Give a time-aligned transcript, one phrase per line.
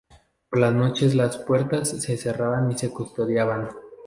[0.49, 3.69] Por las noches las puertas se cerraban y se custodiaban.